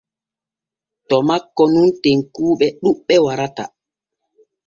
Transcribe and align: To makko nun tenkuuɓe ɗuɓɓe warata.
To 1.07 1.15
makko 1.27 1.63
nun 1.73 1.89
tenkuuɓe 2.01 2.67
ɗuɓɓe 2.81 3.15
warata. 3.25 3.63